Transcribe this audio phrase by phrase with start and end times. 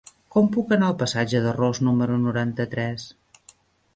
[0.35, 3.05] Com puc anar al passatge de Ros número noranta-tres?